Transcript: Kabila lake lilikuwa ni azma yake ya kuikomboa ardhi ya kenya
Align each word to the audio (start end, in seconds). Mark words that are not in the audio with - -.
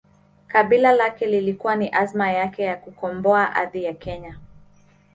Kabila 0.47 0.91
lake 0.93 1.25
lilikuwa 1.25 1.75
ni 1.75 1.89
azma 1.91 2.31
yake 2.31 2.63
ya 2.63 2.77
kuikomboa 2.77 3.55
ardhi 3.55 3.83
ya 3.83 3.93
kenya 3.93 4.39